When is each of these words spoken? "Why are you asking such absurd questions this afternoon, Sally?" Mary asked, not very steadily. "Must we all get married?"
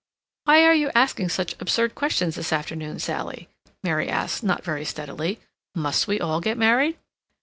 "Why 0.45 0.63
are 0.65 0.73
you 0.73 0.89
asking 0.95 1.29
such 1.29 1.53
absurd 1.61 1.93
questions 1.93 2.33
this 2.35 2.51
afternoon, 2.51 2.97
Sally?" 2.97 3.49
Mary 3.83 4.09
asked, 4.09 4.41
not 4.43 4.63
very 4.63 4.83
steadily. 4.83 5.39
"Must 5.75 6.07
we 6.07 6.19
all 6.19 6.41
get 6.41 6.57
married?" 6.57 6.97